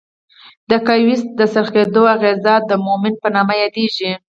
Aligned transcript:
د 0.69 0.71
قوې 0.87 1.15
د 1.39 1.39
څرخیدو 1.53 2.03
اغیزه 2.15 2.53
د 2.69 2.71
مومنټ 2.85 3.15
په 3.23 3.29
نامه 3.35 3.53
یادیږي. 3.63 4.11